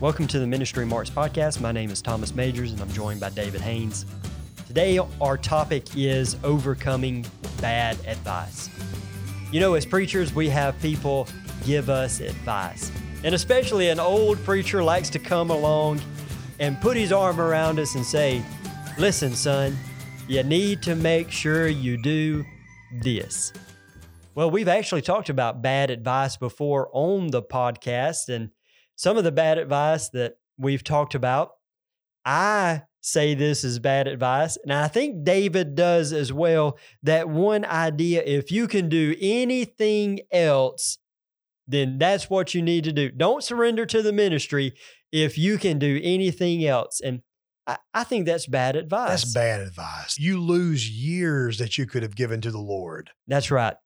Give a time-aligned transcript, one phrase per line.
[0.00, 1.60] Welcome to the Ministry Marks podcast.
[1.60, 4.06] My name is Thomas Majors and I'm joined by David Haynes.
[4.68, 7.26] Today, our topic is overcoming
[7.60, 8.70] bad advice.
[9.50, 11.26] You know, as preachers, we have people
[11.66, 12.92] give us advice,
[13.24, 16.00] and especially an old preacher likes to come along
[16.60, 18.40] and put his arm around us and say,
[18.98, 19.76] Listen, son,
[20.28, 22.44] you need to make sure you do
[23.02, 23.52] this.
[24.36, 28.50] Well, we've actually talked about bad advice before on the podcast, and
[28.98, 31.52] some of the bad advice that we've talked about,
[32.24, 34.58] I say this is bad advice.
[34.60, 36.76] And I think David does as well.
[37.04, 40.98] That one idea if you can do anything else,
[41.68, 43.08] then that's what you need to do.
[43.08, 44.74] Don't surrender to the ministry
[45.12, 47.00] if you can do anything else.
[47.00, 47.22] And
[47.68, 49.22] I, I think that's bad advice.
[49.22, 50.18] That's bad advice.
[50.18, 53.10] You lose years that you could have given to the Lord.
[53.28, 53.76] That's right.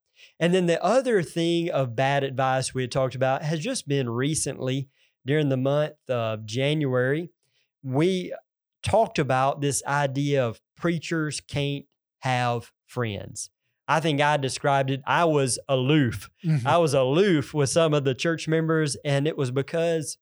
[0.41, 4.09] And then the other thing of bad advice we had talked about has just been
[4.09, 4.89] recently
[5.27, 7.31] during the month of January.
[7.83, 8.35] We
[8.83, 11.85] talked about this idea of preachers can't
[12.21, 13.51] have friends.
[13.89, 15.03] I think I described it.
[15.07, 16.31] I was aloof.
[16.45, 16.67] Mm-hmm.
[16.67, 20.19] I was aloof with some of the church members, and it was because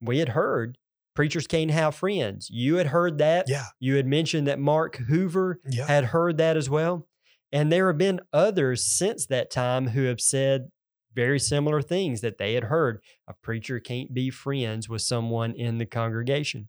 [0.00, 0.78] we had heard
[1.14, 2.48] preachers can't have friends.
[2.50, 3.46] You had heard that.
[3.48, 3.66] Yeah.
[3.80, 5.86] You had mentioned that Mark Hoover yeah.
[5.86, 7.06] had heard that as well.
[7.50, 10.70] And there have been others since that time who have said
[11.14, 13.02] very similar things that they had heard.
[13.28, 16.68] A preacher can't be friends with someone in the congregation.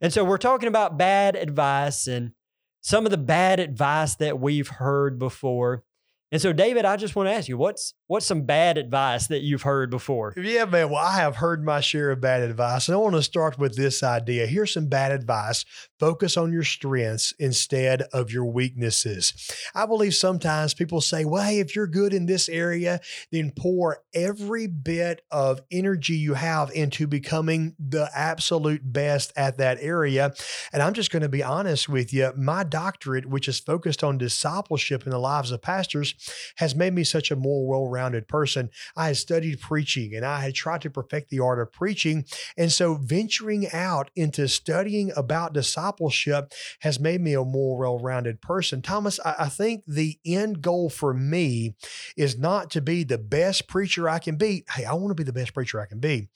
[0.00, 2.32] And so we're talking about bad advice and
[2.80, 5.82] some of the bad advice that we've heard before.
[6.30, 9.42] And so, David, I just want to ask you, what's what's some bad advice that
[9.42, 10.34] you've heard before?
[10.36, 10.90] Yeah, man.
[10.90, 13.76] Well, I have heard my share of bad advice, and I want to start with
[13.76, 14.46] this idea.
[14.46, 15.64] Here's some bad advice:
[16.00, 19.32] focus on your strengths instead of your weaknesses.
[19.74, 24.02] I believe sometimes people say, "Well, hey, if you're good in this area, then pour
[24.14, 30.32] every bit of energy you have into becoming the absolute best at that area."
[30.72, 32.32] And I'm just going to be honest with you.
[32.36, 36.14] My doctorate, which is focused on discipleship in the lives of pastors
[36.56, 37.97] has made me such a more well rounded
[38.28, 38.70] person.
[38.96, 42.24] I had studied preaching and I had tried to perfect the art of preaching.
[42.56, 48.40] And so venturing out into studying about discipleship has made me a more well rounded
[48.40, 48.82] person.
[48.82, 51.74] Thomas, I, I think the end goal for me
[52.16, 54.64] is not to be the best preacher I can be.
[54.70, 56.28] Hey, I want to be the best preacher I can be.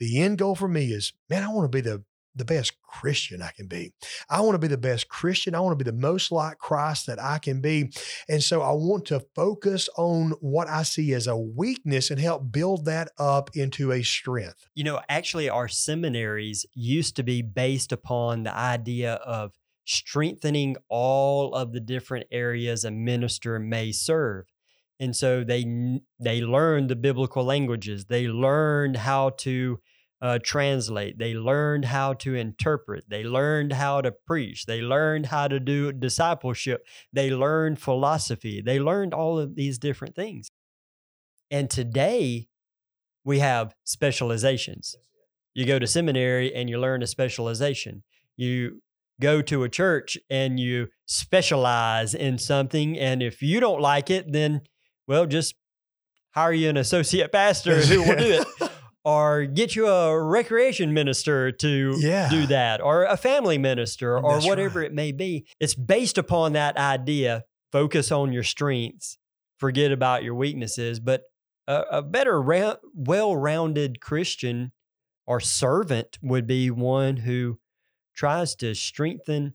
[0.00, 2.02] The end goal for me is, man, I want to be the
[2.34, 3.92] the best Christian I can be.
[4.28, 5.54] I want to be the best Christian.
[5.54, 7.92] I want to be the most like Christ that I can be.
[8.28, 12.50] And so I want to focus on what I see as a weakness and help
[12.50, 14.68] build that up into a strength.
[14.74, 19.52] You know, actually, our seminaries used to be based upon the idea of
[19.84, 24.46] strengthening all of the different areas a minister may serve.
[25.00, 28.06] And so they they learned the biblical languages.
[28.06, 29.80] They learned how to
[30.22, 31.18] uh, translate.
[31.18, 33.04] They learned how to interpret.
[33.08, 34.66] They learned how to preach.
[34.66, 36.86] They learned how to do discipleship.
[37.12, 38.62] They learned philosophy.
[38.64, 40.50] They learned all of these different things.
[41.50, 42.48] And today,
[43.24, 44.96] we have specializations.
[45.54, 48.02] You go to seminary and you learn a specialization.
[48.36, 48.82] You
[49.20, 52.98] go to a church and you specialize in something.
[52.98, 54.62] And if you don't like it, then,
[55.06, 55.54] well, just
[56.32, 58.70] hire you an associate pastor who will do it.
[59.04, 62.28] Or get you a recreation minister to yeah.
[62.30, 64.86] do that, or a family minister, or That's whatever right.
[64.86, 65.46] it may be.
[65.60, 67.44] It's based upon that idea.
[67.70, 69.18] Focus on your strengths,
[69.58, 71.00] forget about your weaknesses.
[71.00, 71.22] But
[71.66, 74.72] a, a better, ra- well rounded Christian
[75.26, 77.58] or servant would be one who
[78.14, 79.54] tries to strengthen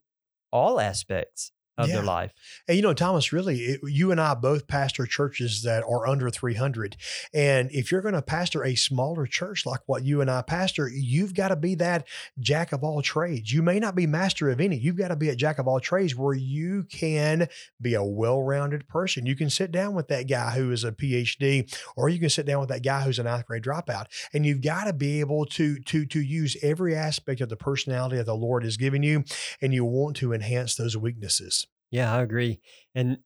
[0.51, 1.95] all aspects of yeah.
[1.95, 2.33] their life.
[2.67, 6.29] And you know, Thomas, really, it, you and I both pastor churches that are under
[6.29, 6.97] 300.
[7.33, 10.89] And if you're going to pastor a smaller church like what you and I pastor,
[10.93, 12.05] you've got to be that
[12.37, 13.53] jack of all trades.
[13.53, 14.77] You may not be master of any.
[14.77, 17.47] You've got to be a jack of all trades where you can
[17.81, 19.25] be a well-rounded person.
[19.25, 22.45] You can sit down with that guy who is a PhD, or you can sit
[22.45, 24.07] down with that guy who's a ninth grade dropout.
[24.33, 28.17] And you've got to be able to to to use every aspect of the personality
[28.17, 29.23] that the Lord has given you,
[29.61, 31.68] and you want to enhance those weaknesses.
[31.91, 32.59] Yeah, I agree.
[32.93, 33.19] And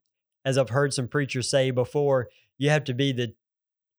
[0.46, 3.34] as I've heard some preachers say before, you have to be the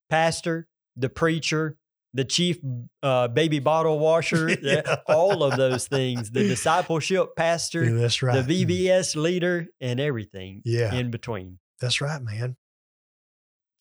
[0.09, 1.77] pastor, the preacher,
[2.15, 2.59] the chief
[3.03, 4.97] uh, baby bottle washer, yeah.
[5.07, 8.47] all of those things, the discipleship pastor, yeah, that's right.
[8.47, 10.95] the VBS leader, and everything yeah.
[10.95, 11.59] in between.
[11.81, 12.57] That's right, man.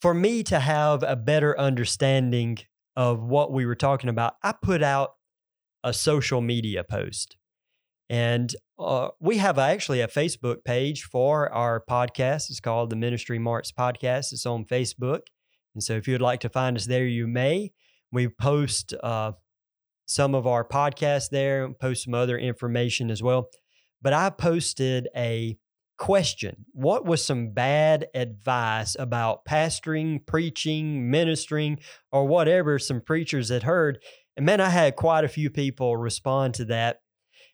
[0.01, 2.57] For me to have a better understanding
[2.95, 5.13] of what we were talking about, I put out
[5.83, 7.37] a social media post.
[8.13, 12.51] And uh, we have actually a Facebook page for our podcast.
[12.51, 14.31] It's called the Ministry Marks Podcast.
[14.31, 15.21] It's on Facebook.
[15.73, 17.71] And so if you'd like to find us there, you may.
[18.11, 19.31] We post uh,
[20.05, 23.49] some of our podcasts there and post some other information as well.
[23.99, 25.57] But I posted a
[25.97, 31.79] question What was some bad advice about pastoring, preaching, ministering,
[32.11, 34.03] or whatever some preachers had heard?
[34.37, 36.97] And man, I had quite a few people respond to that.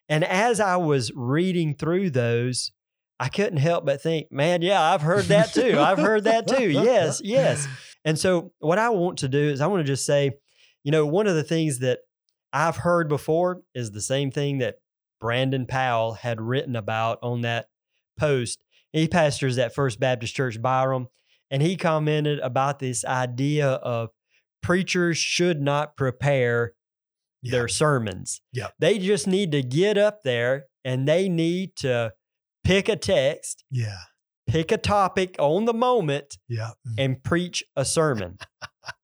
[0.09, 2.71] And as I was reading through those,
[3.19, 5.77] I couldn't help but think, man, yeah, I've heard that too.
[5.79, 6.69] I've heard that too.
[6.69, 7.67] Yes, yes.
[8.03, 10.31] And so, what I want to do is, I want to just say,
[10.83, 11.99] you know, one of the things that
[12.51, 14.75] I've heard before is the same thing that
[15.19, 17.67] Brandon Powell had written about on that
[18.17, 18.59] post.
[18.93, 21.09] He pastors at First Baptist Church Byram,
[21.51, 24.09] and he commented about this idea of
[24.61, 26.73] preachers should not prepare
[27.41, 27.51] Yeah.
[27.51, 28.41] their sermons.
[28.51, 28.67] Yeah.
[28.79, 32.13] They just need to get up there and they need to
[32.63, 33.97] pick a text, Yeah.
[34.47, 36.71] pick a topic on the moment, Yeah.
[36.97, 38.37] and preach a sermon.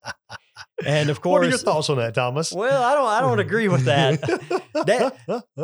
[0.85, 2.51] and of course, What are your thoughts on that, Thomas?
[2.51, 4.19] well, I don't I don't agree with that.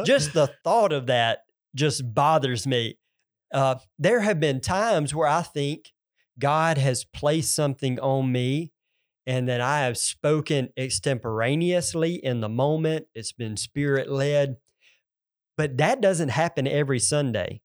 [0.06, 1.40] just the thought of that
[1.76, 2.98] just bothers me.
[3.54, 5.92] Uh, there have been times where I think
[6.40, 8.72] God has placed something on me
[9.28, 13.08] and that I have spoken extemporaneously in the moment.
[13.14, 14.58] It's been spirit led,
[15.58, 17.62] but that doesn't happen every Sunday.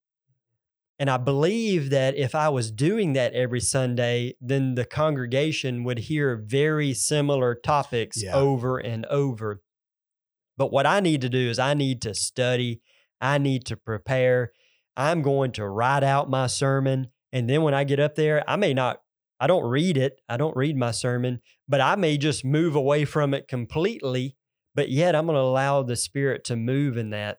[0.98, 5.98] And I believe that if I was doing that every Sunday, then the congregation would
[5.98, 8.34] hear very similar topics Yeah.
[8.34, 9.60] over and over.
[10.56, 12.80] But what I need to do is I need to study,
[13.20, 14.52] I need to prepare.
[14.96, 17.08] I'm going to write out my sermon.
[17.30, 19.02] And then when I get up there, I may not,
[19.40, 23.04] I don't read it, I don't read my sermon, but I may just move away
[23.04, 24.36] from it completely.
[24.74, 27.38] But yet I'm going to allow the Spirit to move in that.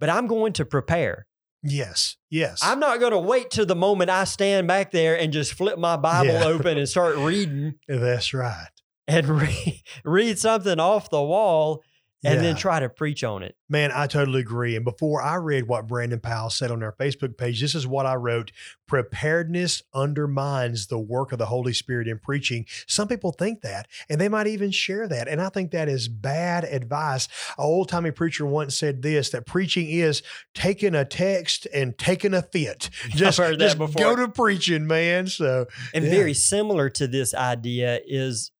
[0.00, 1.26] But I'm going to prepare.
[1.62, 2.16] yes.
[2.30, 2.58] Yes.
[2.64, 5.78] I'm not going to wait to the moment I stand back there and just flip
[5.78, 6.44] my Bible Yeah.
[6.46, 8.68] open and start reading That's right.
[9.06, 11.82] and read, read something off the wall
[12.24, 13.56] and then try to preach on it.
[13.68, 14.76] Man, I totally agree.
[14.76, 18.06] And before I read what Brandon Powell said on our Facebook page, this is what
[18.06, 18.52] I wrote
[18.86, 22.66] Preparedness undermines the work of the Holy Spirit in preaching.
[22.86, 25.28] Some people think that, and they might even share that.
[25.28, 27.26] And I think that is bad advice.
[27.58, 30.22] An old timey preacher once said this that preaching is
[30.54, 32.90] taking a text and taking a fit.
[33.10, 34.00] Just, heard that just before.
[34.02, 35.26] go to preaching, man.
[35.26, 36.10] So, And Yeah.
[36.10, 38.50] very similar to this idea is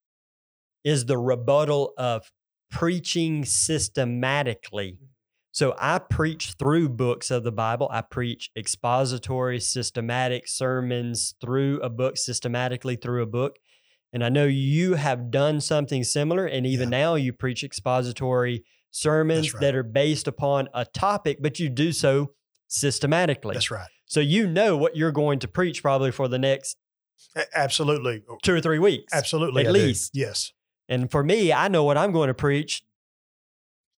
[0.83, 2.31] is the rebuttal of
[2.71, 4.97] preaching systematically.
[5.51, 7.87] So I preach through books of the Bible.
[7.89, 13.55] I preach expository, systematic sermons through a book, systematically through a book.
[14.11, 16.45] And I know you have done something similar.
[16.45, 19.61] And even now you preach expository sermons right.
[19.61, 22.31] that are based upon a topic, but you do so
[22.67, 23.53] systematically.
[23.53, 23.87] that's right.
[24.05, 26.77] So you know what you're going to preach probably for the next
[27.35, 28.23] A- Absolutely.
[28.43, 29.13] two or three weeks.
[29.13, 29.63] Absolutely.
[29.63, 29.85] At I do.
[29.85, 30.11] least.
[30.13, 30.51] Yes.
[30.87, 32.83] And for me, I know what I'm going to preach.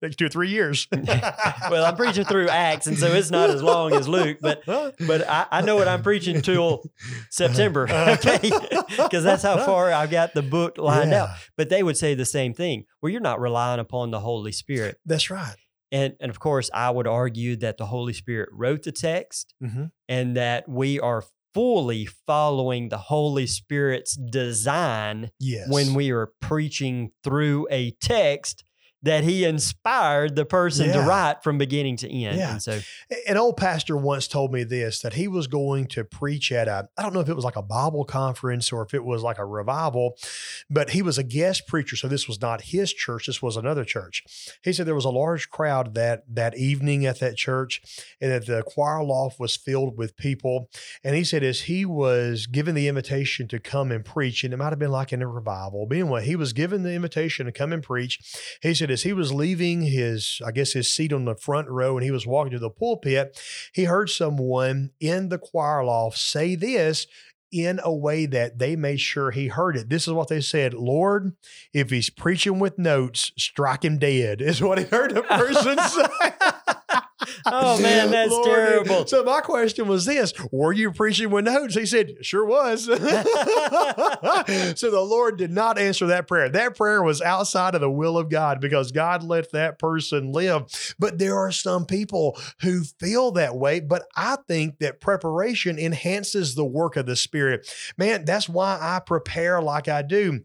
[0.02, 0.88] Next two or three years.
[1.72, 5.28] well, I'm preaching through Acts, and so it's not as long as Luke, but but
[5.28, 6.84] I, I know what I'm preaching till
[7.32, 8.52] September, okay?
[8.96, 11.30] Because that's how far I've got the book lined out.
[11.58, 12.86] But they would say the same thing.
[13.02, 15.00] Well, you're not relying upon the Holy Spirit.
[15.04, 15.56] That's right.
[15.92, 19.86] And and of course, I would argue that the Holy Spirit wrote the text hmm
[20.08, 25.68] and that we are fully following the Holy Spirit's design Yes.
[25.70, 28.64] when we are preaching through a text
[29.04, 32.38] that he inspired the person to write from beginning to end.
[32.38, 32.52] Yeah.
[32.54, 32.80] And so
[33.28, 36.90] An old pastor once told me this that he was going to preach at a,
[36.98, 39.38] I don't know if it was like a Bible conference or if it was like
[39.38, 40.18] a revival,
[40.70, 41.96] but he was a guest preacher.
[41.96, 44.24] So this was not his church, this was another church.
[44.64, 47.82] He said there was a large crowd that that evening at that church
[48.20, 50.70] and that the choir loft was filled with people.
[51.04, 54.58] And he said as he was given the invitation to come and preach, and it
[54.58, 57.52] might have been like in a revival, but anyway, he was given the invitation to
[57.52, 58.20] come and preach.
[58.62, 61.98] He said as he was leaving his, I guess his seat on the front row
[61.98, 63.40] and he was walking to the pulpit,
[63.74, 67.08] he heard someone in the choir loft say this
[67.52, 69.90] in a way that they made sure he heard it.
[69.90, 71.34] This is what they said Lord,
[71.74, 76.52] if he's preaching with notes, strike him dead, is what he heard a person say.
[77.50, 79.08] Oh, man, that's terrible.
[79.08, 81.76] So my question was this Were you preaching with notes?
[81.76, 82.84] He said, Sure was.
[82.86, 82.98] so
[84.92, 86.50] the Lord did not answer that prayer.
[86.50, 90.66] That prayer was outside of the will of God because God let that person live.
[91.00, 93.80] But there are some people who feel that way.
[93.80, 97.68] But I think that preparation enhances the work of the Spirit.
[97.98, 100.42] Man, that's why I prepare like I do.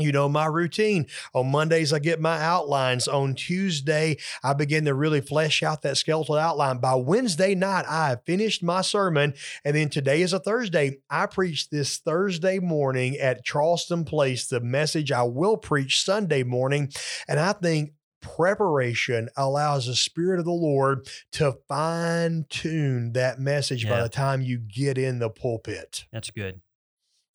[0.00, 1.06] You know, my routine.
[1.34, 3.06] On Mondays, I get my outlines.
[3.08, 6.78] On Tuesday, I begin to really flesh out that skeletal outline.
[6.78, 9.34] By Wednesday night, I have finished my sermon.
[9.64, 10.98] And then today is a Thursday.
[11.08, 16.90] I preach this Thursday morning at Charleston Place, the message I will preach Sunday morning.
[17.28, 23.88] And I think preparation allows the Spirit of the Lord to fine tune that message
[23.88, 26.04] by the time you get in the pulpit.
[26.12, 26.60] That's good.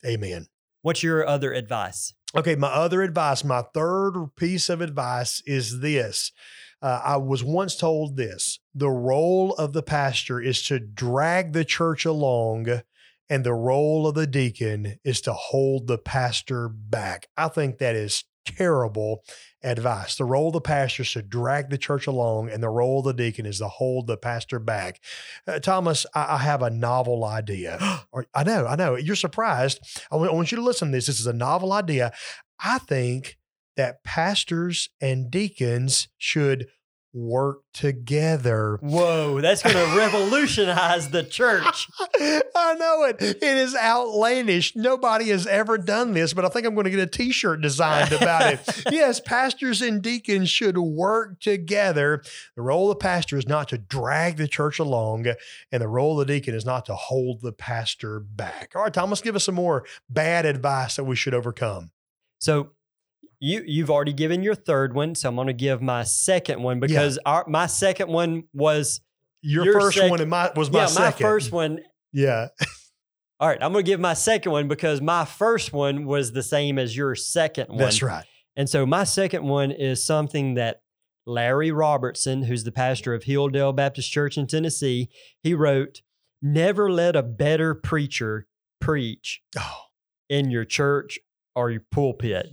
[0.06, 0.48] Amen.
[0.82, 2.14] What's your other advice?
[2.38, 6.34] Okay, my other advice, my third piece of advice is this.
[6.82, 11.64] Uh, I was once told this the role of the pastor is to drag the
[11.64, 12.82] church along,
[13.30, 17.30] and the role of the deacon is to hold the pastor back.
[17.38, 19.24] I think that is terrible
[19.64, 20.16] advice.
[20.16, 23.06] The role of the pastor is to drag the church along, and the role of
[23.06, 25.02] the deacon is to hold the pastor back.
[25.48, 27.80] Uh, Thomas, I, I have a novel idea.
[28.12, 28.96] Or- I know, I know.
[28.96, 29.80] You're surprised.
[30.10, 31.08] I want, I want you to listen to this.
[31.08, 32.14] This is a novel idea.
[32.60, 33.38] I think
[33.76, 36.68] that pastors and deacons should
[37.16, 38.78] work together.
[38.82, 41.88] Whoa, that's going to revolutionize the church.
[42.20, 43.22] I know it.
[43.22, 44.76] It is outlandish.
[44.76, 47.62] Nobody has ever done this, but I think I'm going to get a t shirt
[47.62, 48.84] designed about it.
[48.92, 52.22] yes, pastors and deacons should work together.
[52.56, 55.28] The role of the pastor is not to drag the church along,
[55.72, 58.74] and the role of the deacon is not to hold the pastor back.
[58.76, 61.92] All right, Thomas, give us some more bad advice that we should overcome.
[62.40, 62.75] So
[63.46, 66.80] you you've already given your third one, so I'm going to give my second one
[66.80, 69.02] because our, my second one was
[69.42, 71.24] Your, Your first sec- one and my was my yeah second.
[71.24, 71.80] my first one.
[72.12, 72.48] Yeah.
[73.40, 76.42] All right, I'm going to give my second one because my first one was the
[76.42, 77.78] same as your second one.
[77.78, 78.24] That's right.
[78.56, 80.82] And so my second one is something that
[81.28, 85.10] Larry Robertson, who's the pastor of Hilldale Baptist Church in Tennessee,
[85.44, 86.02] he wrote,
[86.42, 88.48] "Never let a better preacher
[88.80, 89.82] preach Oh.
[90.30, 91.20] in your church
[91.56, 92.48] or your pulpit."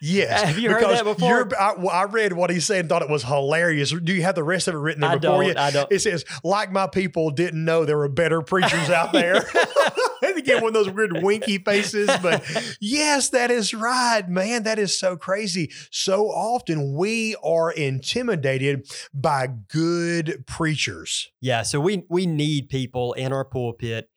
[0.00, 0.42] Yes.
[0.42, 1.28] Have you heard because that before?
[1.28, 3.90] you're- I, I read what he said and thought it was hilarious.
[3.90, 5.54] Do you have the rest of it written there I before you?
[5.56, 5.90] I don't.
[5.90, 9.44] It says, like my people didn't know there were better preachers out there.
[10.22, 12.08] and again, one of those weird winky faces.
[12.22, 12.44] But
[12.80, 14.64] yes, that is right, man.
[14.64, 15.70] That is so crazy.
[15.90, 21.30] So often we are intimidated by good preachers.
[21.40, 24.10] Yeah, so we we need people in our pulpit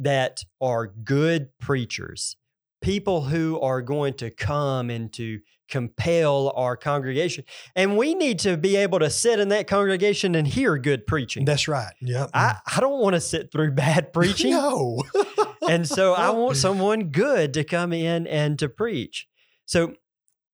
[0.00, 2.36] that are good preachers,
[2.84, 7.42] people who are going to come and to compel our congregation,
[7.74, 11.44] and we need to be able to sit in that congregation and hear good preaching.
[11.46, 11.92] That's right.
[12.02, 12.30] Yep.
[12.34, 15.02] I, I don't want to sit through bad preaching, No.
[15.68, 19.26] and so I want someone good to come in and to preach.
[19.66, 19.94] So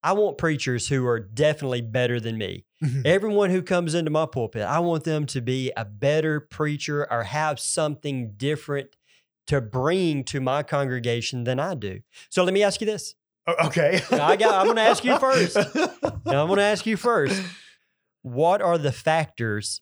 [0.03, 2.65] I want preachers who are definitely better than me.
[2.83, 3.05] Mhm.
[3.05, 7.25] Everyone who comes into my pulpit, I want them to be a better preacher or
[7.25, 8.89] have something different
[9.51, 12.01] to bring to my congregation than I do.
[12.31, 13.15] So let me ask you this.
[13.65, 14.01] Okay.
[14.11, 15.57] I got- I'm gonna ask you first.
[16.27, 17.43] Now I'm going to ask you first.
[18.23, 19.81] What are the factors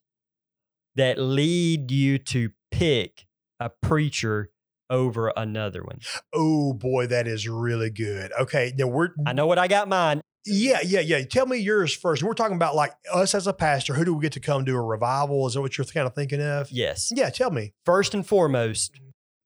[0.95, 3.27] that lead you to pick
[3.61, 4.51] a preacher
[4.89, 5.99] over another one?
[6.33, 8.33] Oh boy, that is really good.
[8.41, 10.23] Okay, now we're I know what I got mine.
[10.47, 11.25] yeah, yeah, yeah.
[11.25, 12.23] Tell me yours first.
[12.23, 13.95] We're talking about like us as a pastor.
[13.95, 15.47] Who do we get to come do a revival?
[15.49, 16.71] Is that what you're kind of thinking of?
[16.71, 17.13] Yes.
[17.15, 17.75] Yeah, tell me.
[17.85, 18.99] First and foremost,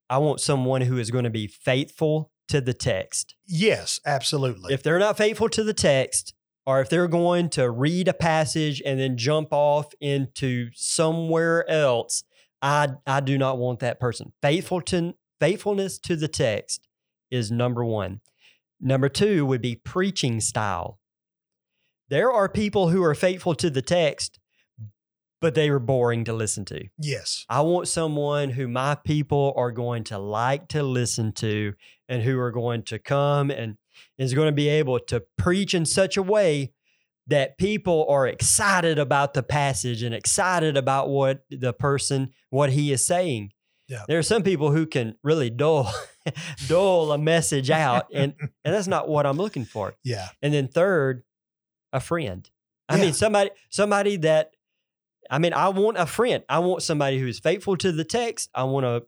[0.09, 3.35] I want someone who is going to be faithful to the text.
[3.45, 4.73] Yes, absolutely.
[4.73, 6.33] if they're not faithful to the text
[6.65, 12.23] or if they're going to read a passage and then jump off into somewhere else
[12.61, 16.87] i i do not want that person faithful to faithfulness to the text
[17.31, 18.21] is number 1
[18.79, 20.99] number 2 would be preaching style
[22.09, 24.39] there are people who are faithful to the text
[25.43, 27.45] but they were boring to listen to yes.
[27.49, 31.73] I want someone who my people are going to like to listen to
[32.07, 33.75] and who are going to come and
[34.17, 36.71] is going to be able to preach in such a way
[37.27, 42.91] that people are excited about the passage and excited about what the person what he
[42.93, 43.51] is saying.
[43.89, 44.05] Yeah.
[44.07, 45.93] There are some people who can really dull
[46.67, 49.93] dull a message out and and that's not what I'm looking for.
[50.05, 50.29] Yeah.
[50.41, 51.23] And then third,
[51.91, 52.49] a friend.
[52.87, 53.01] I Yeah.
[53.03, 54.51] mean, somebody somebody that
[55.29, 56.43] I mean, I want a friend.
[56.49, 58.49] I want somebody who is faithful to the text.
[58.53, 59.03] I want to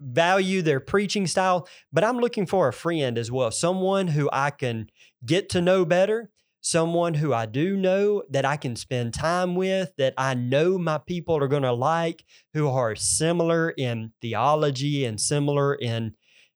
[0.00, 3.50] value their preaching style, but I'm looking for a friend as well.
[3.50, 4.90] Someone who I can
[5.24, 9.92] get to know better, someone who I do know that I can spend time with,
[9.98, 15.20] that I know my people are going to like, who are similar in theology and
[15.20, 16.14] similar in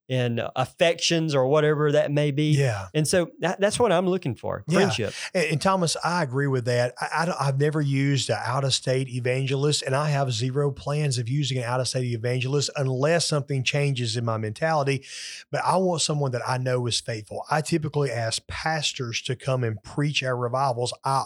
[0.08, 2.52] in affections or whatever that may be.
[2.52, 2.86] Yeah.
[2.94, 4.78] And so that, that's what I'm looking for Yeah.
[4.78, 5.14] friendship.
[5.34, 6.94] And, and Thomas, I agree with that.
[7.00, 11.18] I, I, I've never used an out of state evangelist, and I have zero plans
[11.18, 15.04] of using an out of state evangelist unless something changes in my mentality.
[15.50, 17.44] But I want someone that I know is faithful.
[17.50, 20.94] I typically ask pastors to come and preach our revivals.
[21.04, 21.24] I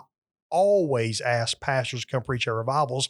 [0.50, 3.08] always ask pastors to come preach at revivals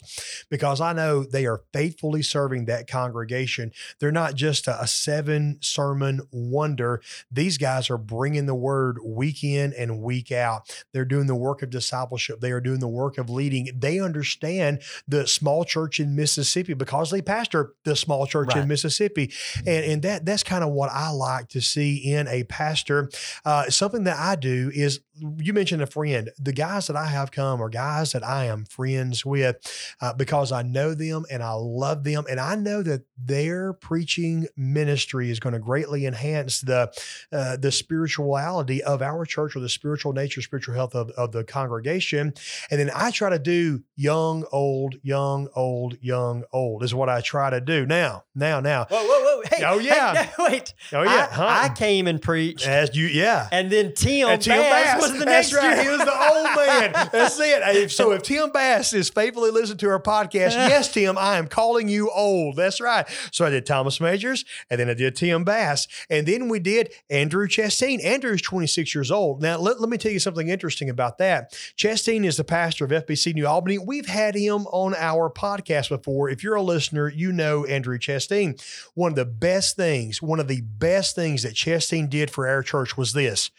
[0.49, 3.71] because I know they are faithfully serving that congregation.
[3.99, 7.01] They're not just a, a seven sermon wonder.
[7.31, 10.69] These guys are bringing the word week in and week out.
[10.93, 12.39] They're doing the work of discipleship.
[12.39, 13.69] They are doing the work of leading.
[13.77, 18.57] They understand the small church in Mississippi because they pastor the small church Right.
[18.63, 19.31] in Mississippi.
[19.65, 23.09] And, and that that's kind of what I like to see in a pastor.
[23.45, 24.99] Uh, something that I do is
[25.37, 26.31] you mentioned a friend.
[26.39, 29.57] The guys that I have come are guys that I am friends with
[30.01, 32.25] uh, because I know them and I love them.
[32.29, 36.91] And I know that their preaching ministry is going to greatly enhance the
[37.31, 41.43] uh, the spirituality of our church or the spiritual nature, spiritual health of, of the
[41.43, 42.33] congregation.
[42.69, 47.21] And then I try to do young, old, young, old, young, old is what I
[47.21, 47.85] try to do.
[47.85, 48.85] Now, now, now.
[48.89, 49.30] Whoa, whoa, whoa!
[49.61, 50.29] Hey, Oh, hey, yeah.
[50.37, 50.73] no, wait.
[50.93, 51.27] Oh, yeah.
[51.31, 51.47] I, huh?
[51.47, 53.47] I came and preached, As you, yeah.
[53.51, 55.75] and then Tim, And Tim Bass, Bass was the That's next right.
[55.75, 55.83] year.
[55.83, 57.09] He was the old man.
[57.11, 57.63] That's it.
[57.63, 61.47] Hey, So if Tim Bass is faithfully listening to our podcast, yes, Tim, I am
[61.47, 62.55] calling you old.
[62.55, 63.05] That's right.
[63.31, 66.91] So I did Thomas Majors, and then I did Tim Bass, and then we did
[67.09, 68.03] Andrew Chastain.
[68.03, 69.41] Andrew's 26 years old.
[69.41, 71.51] Now let, let me tell you something interesting about that.
[71.77, 73.77] Chastain is the pastor of FBC New Albany.
[73.77, 76.29] We've had him on our podcast before.
[76.29, 78.61] If you're a listener, you know Andrew Chastain.
[78.93, 82.63] One of the best things, one of the best things that Chastain did for our
[82.63, 83.51] church was this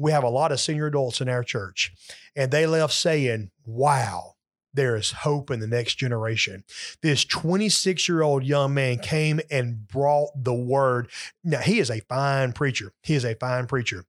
[0.00, 1.92] we have a lot of senior adults in our church,
[2.34, 4.36] and they left saying, Wow,
[4.72, 6.64] there is hope in the next generation.
[7.02, 11.10] This 26 year old young man came and brought the word.
[11.44, 12.92] Now, he is a fine preacher.
[13.02, 14.04] He is a fine preacher,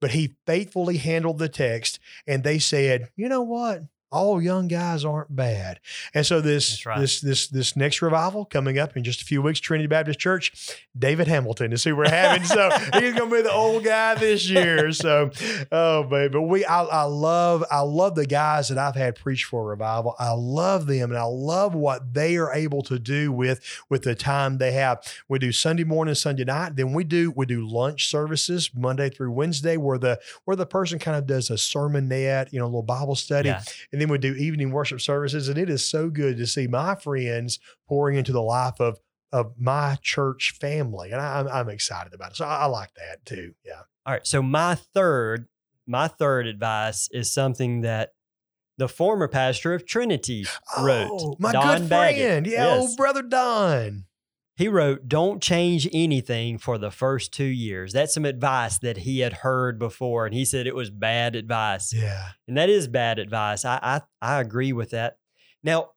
[0.00, 3.82] but he faithfully handled the text, and they said, You know what?
[4.16, 5.78] All young guys aren't bad.
[6.14, 6.98] And so this right.
[6.98, 10.74] this this this next revival coming up in just a few weeks, Trinity Baptist Church,
[10.98, 12.42] David Hamilton is who we're having.
[12.44, 14.90] so he's gonna be the old guy this year.
[14.92, 15.30] So
[15.70, 16.32] oh baby.
[16.32, 20.14] But we I, I love I love the guys that I've had preach for revival.
[20.18, 24.14] I love them and I love what they are able to do with with the
[24.14, 25.02] time they have.
[25.28, 26.76] We do Sunday morning, Sunday night.
[26.76, 30.98] Then we do we do lunch services Monday through Wednesday where the where the person
[30.98, 33.50] kind of does a sermonette, you know, a little Bible study.
[33.50, 33.62] Yeah.
[33.92, 35.48] And then we do evening worship services.
[35.48, 38.98] And it is so good to see my friends pouring into the life of
[39.32, 41.10] of my church family.
[41.10, 42.36] And I, I'm, I'm excited about it.
[42.36, 43.54] So I, I like that too.
[43.64, 43.80] Yeah.
[44.06, 44.26] All right.
[44.26, 45.48] So my third,
[45.86, 48.12] my third advice is something that
[48.78, 50.46] the former pastor of Trinity
[50.80, 51.08] wrote.
[51.12, 52.22] Oh, my Don good Baggett.
[52.28, 52.46] friend.
[52.46, 52.80] Yeah, Yes.
[52.80, 54.04] old brother Don.
[54.56, 57.92] He wrote, Don't change anything for the first two years.
[57.92, 60.24] That's some advice that he had heard before.
[60.24, 61.92] And he said it was bad advice.
[61.92, 62.30] Yeah.
[62.48, 63.64] And that is bad advice.
[63.64, 65.18] I I, I agree with that.
[65.62, 65.90] Now,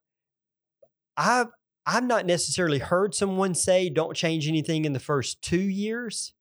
[1.16, 1.48] I've
[1.86, 6.34] I've not necessarily heard someone say don't change anything in the first two years,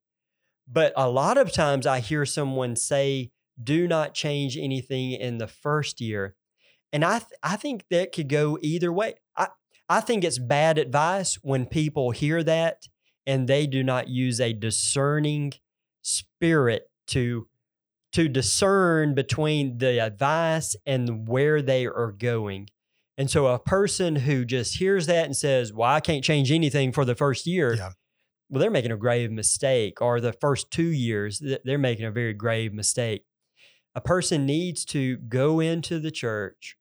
[0.70, 3.30] but a lot of times I hear someone say
[3.62, 6.36] do not change anything in the first year.
[6.92, 9.14] And I th- I think that could go either way.
[9.88, 12.88] I think it's bad advice when people hear that
[13.26, 15.52] and they do not use a discerning
[16.02, 17.48] spirit to
[18.12, 22.66] to discern between the advice and where they are going.
[23.18, 26.90] And so a person who just hears that and says, Well, I can't change anything
[26.90, 27.90] for the first year, Yeah.
[28.48, 30.00] well, they're making a grave mistake.
[30.00, 33.24] Or the first two years, they're making a very grave mistake.
[33.94, 36.77] A person needs to go into the church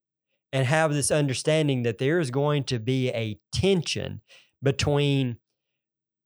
[0.58, 4.22] and have this understanding that there is going to be a tension
[4.64, 5.38] between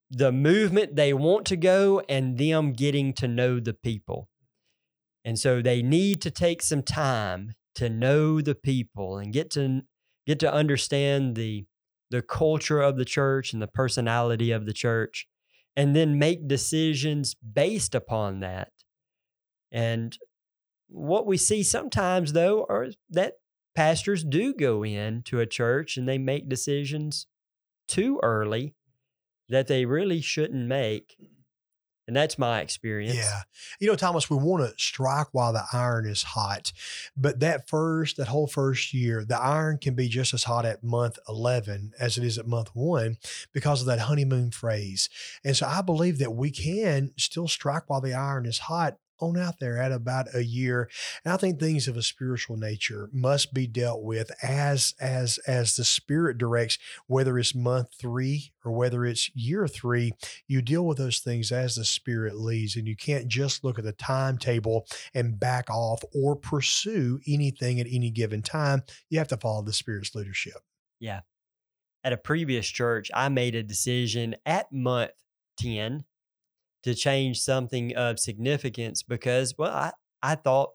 [0.09, 4.29] the movement they want to go and them getting to know the people.
[5.25, 9.81] And so they need to take some time to know the people and get to
[10.25, 11.65] get to understand the
[12.09, 15.27] the culture of the church and the personality of the church
[15.75, 18.71] and then make decisions based upon that.
[19.73, 20.17] And
[20.87, 23.33] what we see sometimes though are that
[23.75, 27.27] pastors do go in to a church and they make decisions
[27.87, 28.75] too early
[29.49, 31.17] that they really shouldn't make.
[32.07, 33.15] And that's my experience.
[33.15, 33.41] Yeah.
[33.79, 36.73] You know, Thomas, we want to strike while the iron is hot.
[37.15, 40.83] But that first, that whole first year, the iron can be just as hot at
[40.83, 43.17] month 11 as it is at month one
[43.53, 45.09] because of that honeymoon phrase.
[45.45, 49.37] And so I believe that we can still strike while the iron is hot on
[49.37, 50.89] out there at about a year
[51.23, 55.75] and i think things of a spiritual nature must be dealt with as as as
[55.75, 60.11] the spirit directs whether it's month 3 or whether it's year 3
[60.47, 63.85] you deal with those things as the spirit leads and you can't just look at
[63.85, 69.37] the timetable and back off or pursue anything at any given time you have to
[69.37, 70.53] follow the spirit's leadership
[70.99, 71.21] Yeah.
[72.03, 75.11] At a previous church, I made a decision at month
[75.59, 76.05] 10
[76.83, 79.91] to change something of significance because, well, I,
[80.21, 80.71] I thought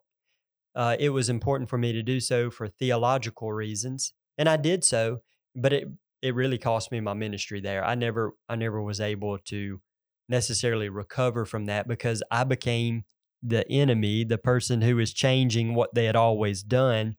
[0.74, 4.84] uh, it was important for me to do so for theological reasons, and I did
[4.84, 5.22] so.
[5.54, 5.88] But it
[6.22, 7.84] it really cost me my ministry there.
[7.84, 9.80] I never I never was able to
[10.28, 13.04] necessarily recover from that because I became
[13.42, 17.16] the enemy, the person who was changing what they had always done.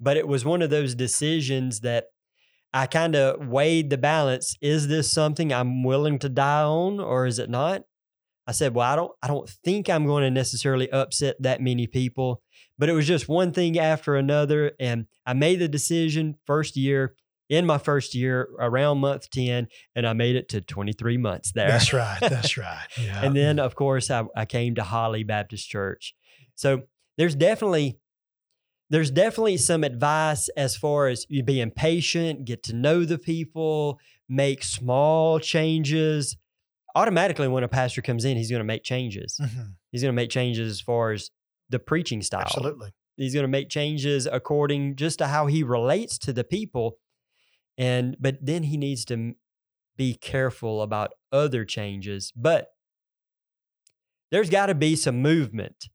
[0.00, 2.06] But it was one of those decisions that
[2.72, 4.56] I kind of weighed the balance.
[4.62, 7.82] Is this something I'm willing to die on or is it not?
[8.46, 11.86] I said, well, I don't I don't think I'm going to necessarily upset that many
[11.86, 12.42] people,
[12.78, 17.14] but it was just one thing after another and I made the decision first year
[17.48, 21.68] in my first year around month 10 and I made it to 23 months there.
[21.68, 22.18] That's right.
[22.20, 22.86] That's right.
[23.00, 23.24] Yeah.
[23.24, 26.14] and then of course I, I came to Holly Baptist Church.
[26.54, 26.82] So
[27.18, 27.98] there's definitely
[28.88, 34.00] there's definitely some advice as far as you being patient, get to know the people,
[34.28, 36.36] make small changes.
[36.94, 39.38] Automatically, when a pastor comes in, he's going to make changes.
[39.40, 39.74] Mhm.
[39.92, 41.30] He's going to make changes as far as
[41.68, 42.42] the preaching style.
[42.42, 42.90] Absolutely.
[43.16, 46.98] He's going to make changes according just to how he relates to the people.
[47.78, 49.34] And but then he needs to
[49.96, 52.32] be careful about other changes.
[52.34, 52.68] But
[54.30, 55.88] there's got to be some movement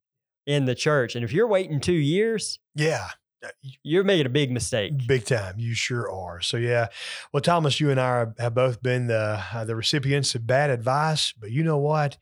[0.46, 1.16] in the church.
[1.16, 3.10] And if you're waiting 2 years, Yeah.
[3.46, 3.50] Uh,
[3.84, 5.08] you're making a big mistake.
[5.08, 6.42] Big time, you sure are.
[6.42, 6.88] So yeah,
[7.32, 11.34] well, Thomas, you and I have both been the uh, the recipients of bad advice,
[11.40, 12.18] but you know what?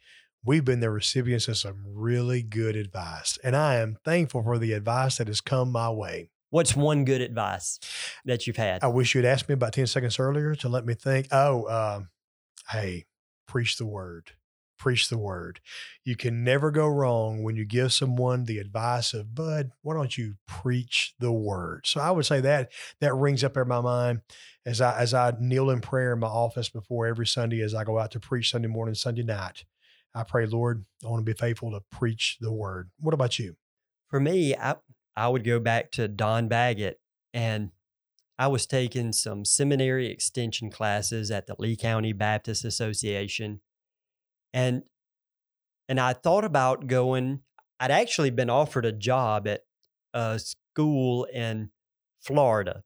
[0.46, 4.74] We've been the recipients of some really good advice, and I am thankful for the
[4.74, 6.30] advice that has come my way.
[6.50, 7.80] What's one good advice
[8.26, 8.84] that you've had?
[8.84, 11.28] I wish you had asked me about ten seconds earlier to let me think.
[11.32, 12.10] Oh, um,
[12.70, 13.06] hey,
[13.48, 14.32] preach the word.
[14.78, 15.60] Preach the word.
[16.04, 20.18] You can never go wrong when you give someone the advice of, Bud, why don't
[20.18, 21.86] you preach the word?
[21.86, 24.22] So I would say that that rings up in my mind
[24.66, 27.84] as I as I kneel in prayer in my office before every Sunday as I
[27.84, 29.64] go out to preach Sunday morning, Sunday night.
[30.16, 32.90] I pray, Lord, I want to be faithful to preach the word.
[33.00, 33.56] What about you?
[34.10, 34.76] For me, I,
[35.16, 37.00] I would go back to Don Baggett
[37.34, 37.72] and
[38.38, 43.62] I was taking some seminary extension classes at the Lee County Baptist Association.
[44.54, 44.84] And
[45.89, 47.42] and I thought about going,
[47.80, 49.62] I'd actually been offered a job at
[50.13, 51.72] a school in
[52.22, 52.84] Florida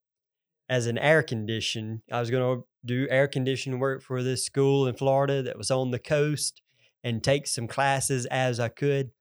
[0.69, 2.01] as an air condition.
[2.11, 5.69] I was going to do air conditioning work for this school in Florida that was
[5.69, 6.61] on the coast
[7.03, 9.11] and take some classes as I could.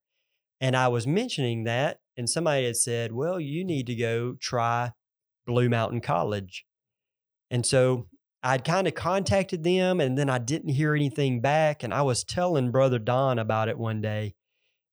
[0.60, 4.92] And I was mentioning that, and somebody had said, Well, you need to go try
[5.46, 6.64] Blue Mountain College.
[7.50, 8.08] And so
[8.46, 11.82] I'd kind of contacted them, and then I didn't hear anything back.
[11.82, 14.36] And I was telling Brother Don about it one day,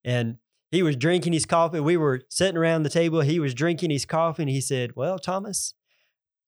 [0.04, 0.38] and
[0.72, 1.80] he was drinking his coffee.
[1.80, 3.22] We were sitting around the table.
[3.22, 5.76] He was drinking his coffee, and he said, Well, Thomas,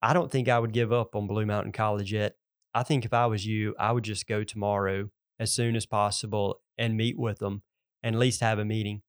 [0.02, 2.38] I don't think I would give up on Blue Mountain College yet.
[2.74, 6.62] I think if I was you, I would just go tomorrow as soon as possible
[6.76, 7.62] and meet with them
[8.02, 9.04] and at least have a meeting.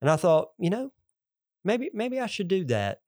[0.00, 0.90] And I thought, you know,
[1.62, 3.02] maybe maybe I should do that.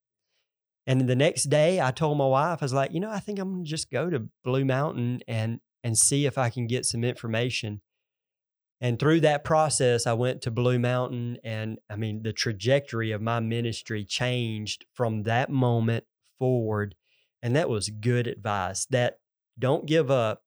[0.86, 3.38] And the next day I told my wife, I was like, you know, I think
[3.38, 7.04] I'm gonna just go to Blue Mountain and and see if I can get some
[7.04, 7.80] information.
[8.80, 13.22] And through that process, I went to Blue Mountain and I mean the trajectory of
[13.22, 16.04] my ministry changed from that moment
[16.38, 16.96] forward.
[17.42, 18.86] And that was good advice.
[18.86, 19.18] That
[19.58, 20.42] don't give up.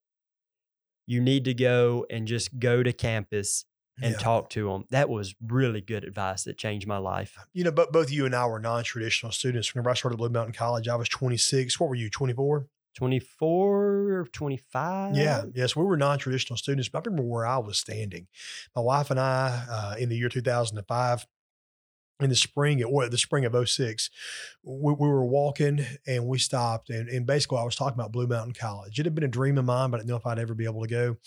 [1.08, 3.66] You need to go and just go to campus
[4.02, 4.20] and Yeah.
[4.20, 4.86] talk to them.
[4.90, 7.38] That was really good advice that changed my life.
[7.54, 9.74] You know, but both you and I were non-traditional students.
[9.74, 11.80] Whenever I started Blue Mountain College, I was 26.
[11.80, 12.68] What were you, 24?
[12.96, 13.76] 24
[14.14, 15.16] or 25?
[15.16, 18.28] Yeah, yes, we were non-traditional students, but I remember where I was standing.
[18.76, 21.26] My wife and I, uh, in the year 2005,
[22.22, 24.10] in the spring, or the spring of 06,
[24.64, 26.90] we, we were walking and we stopped.
[26.90, 28.98] And, and basically, I was talking about Blue Mountain College.
[28.98, 30.64] It had been a dream of mine, but I didn't know if I'd ever be
[30.64, 31.18] able to go.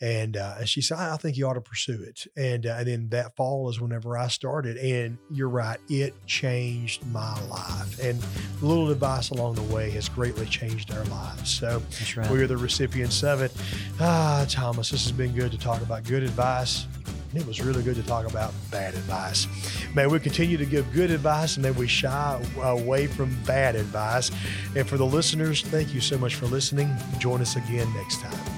[0.00, 2.26] And, uh, and she said, I think you ought to pursue it.
[2.36, 4.78] And, uh, and then that fall is whenever I started.
[4.78, 8.02] And you're right, it changed my life.
[8.02, 8.18] And
[8.60, 11.50] the little advice along the way has greatly changed our lives.
[11.50, 11.82] So,
[12.16, 12.30] right.
[12.30, 13.52] we are the recipients of it.
[14.00, 16.86] Ah, Thomas, this has been good to talk about good advice.
[17.30, 19.46] And it was really good to talk about bad advice.
[19.94, 24.30] May we continue to give good advice and may we shy away from bad advice.
[24.74, 26.94] And for the listeners, thank you so much for listening.
[27.18, 28.57] Join us again next time.